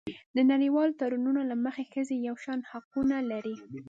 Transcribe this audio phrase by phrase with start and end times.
[0.35, 3.55] د نړیوالو تړونونو له مخې ښځې یو شان حقونه لري.